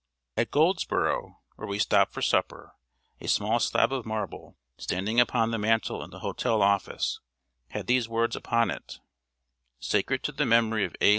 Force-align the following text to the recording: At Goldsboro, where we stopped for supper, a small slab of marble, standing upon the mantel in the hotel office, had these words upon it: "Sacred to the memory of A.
At 0.35 0.49
Goldsboro, 0.49 1.43
where 1.57 1.67
we 1.67 1.77
stopped 1.77 2.11
for 2.11 2.23
supper, 2.23 2.73
a 3.19 3.27
small 3.27 3.59
slab 3.59 3.93
of 3.93 4.03
marble, 4.03 4.57
standing 4.79 5.19
upon 5.19 5.51
the 5.51 5.59
mantel 5.59 6.03
in 6.03 6.09
the 6.09 6.21
hotel 6.21 6.63
office, 6.63 7.19
had 7.67 7.85
these 7.85 8.09
words 8.09 8.35
upon 8.35 8.71
it: 8.71 8.99
"Sacred 9.79 10.23
to 10.23 10.31
the 10.31 10.43
memory 10.43 10.85
of 10.85 10.95
A. 11.01 11.09